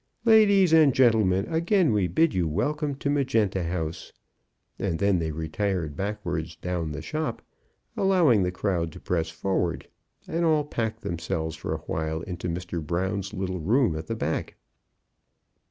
[0.25, 4.11] "Ladies and gentlemen, again we bid you welcome to Magenta House."
[4.79, 7.43] And then they retired backwards down the shop,
[7.95, 9.87] allowing the crowd to press forward,
[10.27, 12.83] and all packed themselves for awhile into Mr.
[12.83, 14.55] Brown's little room at the back.